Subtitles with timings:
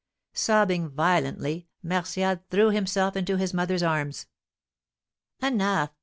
[0.33, 4.25] Sobbing violently, Martial threw himself into his mother's arms.
[5.43, 5.91] "Enough!"